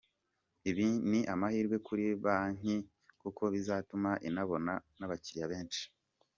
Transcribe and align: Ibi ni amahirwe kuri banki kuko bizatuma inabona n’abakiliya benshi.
Ibi 0.69 0.85
ni 1.09 1.19
amahirwe 1.33 1.75
kuri 1.87 2.05
banki 2.23 2.75
kuko 3.21 3.43
bizatuma 3.53 4.09
inabona 4.27 4.73
n’abakiliya 4.97 5.47
benshi. 5.53 5.83